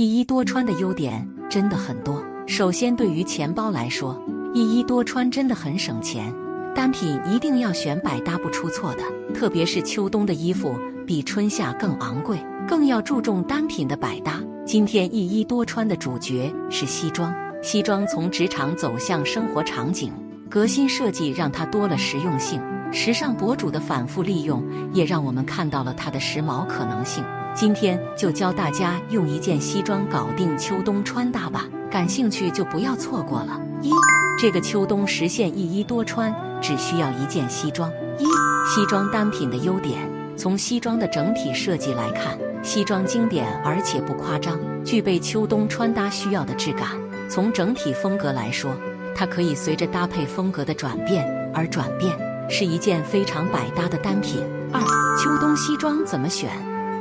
[0.00, 2.24] 一衣多穿的优点真的很多。
[2.46, 4.18] 首先，对于钱包来说，
[4.54, 6.34] 一衣多穿真的很省钱。
[6.74, 9.02] 单品一定要选百搭不出错的，
[9.34, 10.74] 特别是秋冬的衣服
[11.06, 14.40] 比春夏更昂贵，更要注重单品的百搭。
[14.64, 17.30] 今天一衣多穿的主角是西装，
[17.62, 20.10] 西装从职场走向生活场景，
[20.48, 22.58] 革新设计让它多了实用性。
[22.90, 24.64] 时尚博主的反复利用，
[24.94, 27.22] 也让我们看到了它的时髦可能性。
[27.54, 33.60] 今天就教大家用一件西装搞定秋冬穿搭吧，感兴趣就不要错过了。
[33.82, 33.90] 一，
[34.38, 37.90] 这个秋冬实现一衣多穿，只需要一件西装。
[38.18, 38.24] 一，
[38.66, 39.98] 西装单品的优点，
[40.36, 46.88] 从西装的整体设计来看，西装经典而且不夸张，具备秋冬穿搭需要的质感。
[47.28, 48.70] 从整体风格来说，
[49.14, 52.16] 它可以随着搭配风格的转变而转变，
[52.48, 54.40] 是一件非常百搭的单品。
[54.72, 54.80] 二，
[55.18, 56.50] 秋冬西装怎么选？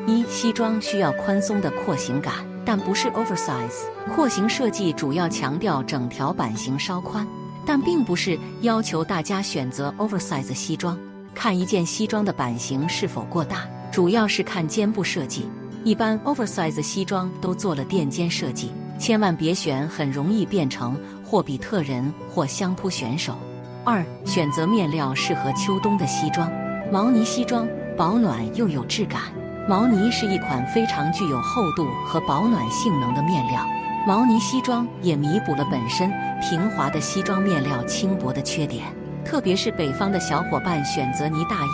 [0.08, 2.34] 一西装需要宽松的廓形感，
[2.66, 3.86] 但不是 oversize。
[4.14, 7.28] 廓形设计主要强调整条版型稍宽，
[7.66, 10.98] 但并不是要求大家选择 oversize 西装。
[11.36, 15.48] 看一件西装的版型是否过大，主要是看肩部设计。
[15.84, 23.36] 一般 oversize 西装都做了垫肩设计，千万别选很容易变成霍比特人或相扑选手。
[23.86, 26.52] 二选择面料适合秋冬的西装，
[26.92, 29.22] 毛呢西装保暖又有质感。
[29.68, 33.66] 毛呢是一款非常具有厚度和保暖性能的面料，
[34.08, 38.86] 毛呢西装也弥补了本身平滑的西装面料轻薄的缺点。
[39.24, 41.70] 特别是北方的小伙伴选择呢大衣，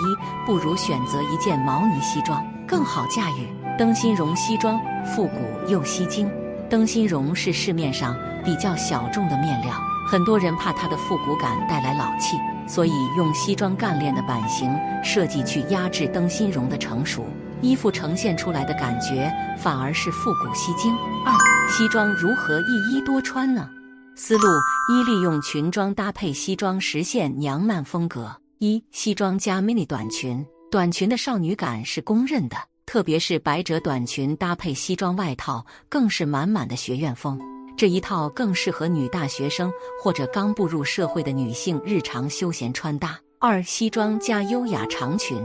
[0.45, 3.47] 不如选择一件毛呢西装更好驾驭。
[3.77, 6.30] 灯芯绒西装复古又吸睛，
[6.70, 9.73] 灯芯绒是市面上比较小众的面料，
[10.05, 17.25] 很多人怕它的复古感带来老气，所以用西装干练的版型设计去压制灯芯绒的成熟。
[17.61, 20.94] 衣服呈现出来的感觉反而是复古吸睛。
[21.25, 21.34] 二、
[21.70, 23.70] 西装如何一衣多穿呢？
[24.16, 24.48] 思路
[24.89, 28.36] 一：利用裙装搭配西装，实现娘曼风格。
[28.59, 32.55] 一、西装加 mini 短裙，短裙的少女感是公认的，
[32.86, 37.37] 特别是百褶短裙搭配西装外套，更是满满的学院风。
[37.76, 39.70] 这一套更适合女大学生
[40.02, 43.20] 或者刚步入社会的女性日常休闲穿搭。
[43.39, 45.37] 二、西装加优雅长裙，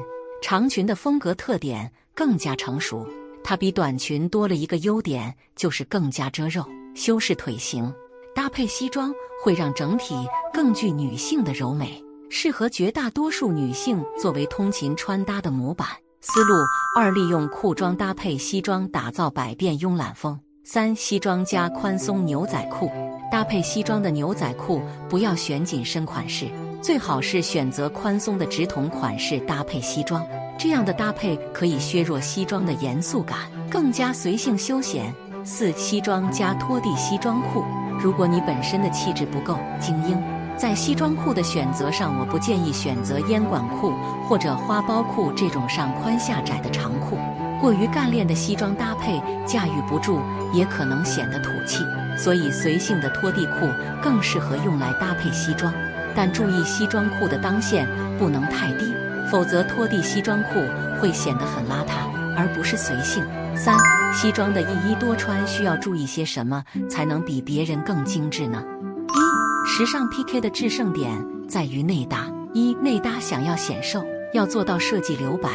[0.42, 1.90] 长裙的风格特点。
[2.12, 3.06] 更加成熟，
[3.42, 6.62] 它比短裙多了一个优点，就是更加遮肉、
[6.94, 7.90] 修饰腿型。
[8.34, 9.10] 搭配西装
[9.42, 10.14] 会让整体
[10.52, 15.88] 更具女性的柔美，适合绝大多数女性作为通勤穿搭的模板。
[16.20, 16.54] 思路
[16.94, 20.38] 二：利用裤装搭配西装，打造百变慵懒风。
[20.62, 22.90] 三、西装加宽松牛仔裤，
[23.32, 26.46] 搭配西装的牛仔裤不要选紧身款式，
[26.82, 30.26] 最好是选择宽松的直筒款式搭配西装。
[30.58, 33.38] 这样的搭配可以削弱西装的严肃感，
[33.70, 35.14] 更加随性休闲。
[35.44, 37.64] 四、西装加拖地西装裤。
[37.98, 40.22] 如果你本身的气质不够精英，
[40.56, 43.92] 在西装裤的选择上，我不建议选择烟管裤
[44.28, 47.18] 或者花苞裤这种上宽下窄的长裤。
[47.60, 50.18] 过于干练的西装搭配驾驭不住，
[50.52, 51.84] 也可能显得土气。
[52.22, 53.70] 所以，随性的拖地裤
[54.02, 55.72] 更适合用来搭配西装，
[56.14, 57.88] 但注意西装裤的裆线
[58.18, 58.92] 不能太低。
[59.30, 60.60] 否则，拖地西装裤
[61.00, 63.24] 会显得很邋遢，而不是随性。
[63.56, 63.74] 三、
[64.12, 68.62] 西装的一衣多穿需要注意些什么，才能比别人更精致呢？
[69.08, 71.10] 一、时尚 PK 的制胜点
[71.48, 72.26] 在于内搭。
[72.52, 74.04] 一、内搭想要显瘦，
[74.34, 75.48] 要做到设计留白。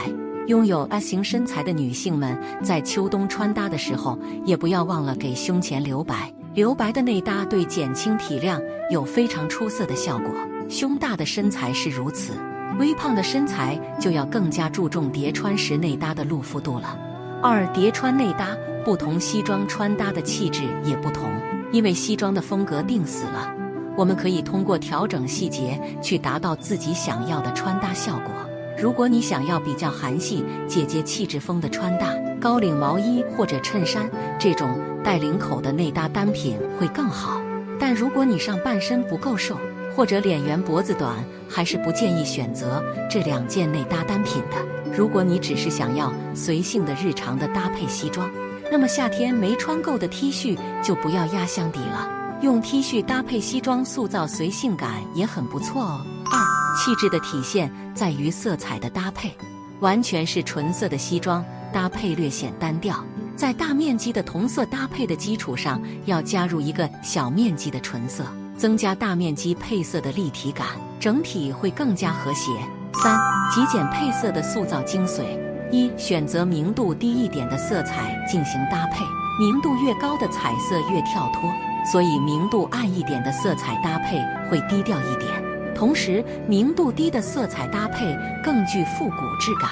[0.48, 6.34] 拥有 S 型身材的女性们，在秋冬穿搭的时候，也不要忘了给胸前留白。
[6.56, 10.34] 留白的内搭对减轻体量有非常出色的效果。
[10.70, 12.32] 胸大的身材是如此。
[12.80, 16.98] 微胖的身材就要更加注重叠穿时内搭的露肤度了。
[17.44, 18.56] 二叠穿内搭，
[18.86, 21.30] 不同西装穿搭的气质也不同，
[21.74, 23.54] 因为西装的风格定死了，
[23.98, 28.32] 我们可以通过调整细节去达到自己想要的穿搭效果。
[28.78, 32.14] 如果你想要比较韩系姐姐气质风的穿搭，
[32.46, 34.08] 高领毛衣或者衬衫
[34.38, 37.42] 这种带领口的内搭单品会更好。
[37.80, 39.58] 但如果你上半身不够瘦，
[39.96, 41.16] 或者脸圆脖子短，
[41.50, 44.94] 还是不建议选择这两件内搭单品的。
[44.96, 48.30] 如果你只是想要随性的日常的搭配西装，
[48.72, 52.08] 那么夏天没穿够的 T 恤就不要压箱底了。
[52.44, 56.00] 用 T 恤搭配西装，塑造随性感也很不错哦。
[56.32, 56.40] 二，
[56.78, 59.36] 气质的体现在于色彩的搭配，
[59.80, 61.44] 完全是纯色的西装
[61.76, 63.04] 搭配略显单调，
[63.36, 68.24] 在大面积的同色搭配的基础上，要加入一个小面积的纯色。
[68.56, 70.68] 增加大面积配色的立体感，
[71.02, 72.50] 整体会更加和谐。
[72.94, 73.20] 三、
[73.52, 75.38] 极简配色的塑造精髓：
[75.70, 79.04] 一、选择明度低一点的色彩进行搭配，
[79.38, 81.52] 明度越高的彩色越跳脱，
[81.92, 84.18] 所以明度暗一点的色彩搭配
[84.50, 85.30] 会低调一点。
[85.76, 89.72] 同时，明度低的色彩搭配更具复古质感。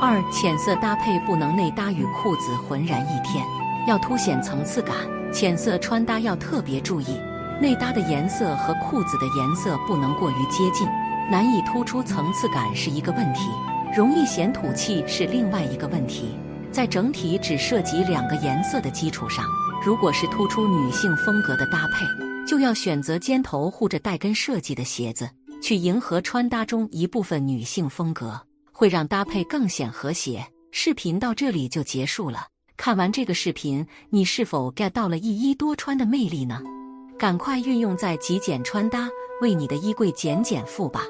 [0.00, 3.44] 二、浅色搭配不能内搭与裤子浑然一天，
[3.88, 4.94] 要凸显层次感。
[5.32, 7.20] 浅色穿搭要特别注意，
[7.60, 10.86] 内搭的颜色和裤子的颜色不能过于接近，
[11.28, 13.50] 难以突出层次感是一个问题，
[13.94, 16.36] 容易显土气是另外一个问题。
[16.70, 19.44] 在整体只涉及两个颜色的基础上，
[19.84, 22.06] 如果是突出女性风格的搭配，
[22.46, 25.28] 就要选择尖头或者带跟设计的鞋子，
[25.60, 28.40] 去迎合穿搭中一部分女性风格。
[28.78, 30.46] 会让搭配更显和谐。
[30.70, 32.46] 视频到这里就结束了。
[32.76, 36.62] 看完这个视频，你是否 get 到了一衣多穿的魅力呢？
[37.18, 39.08] 赶快运用在极简穿搭，
[39.42, 41.02] 为你的衣柜减减负吧！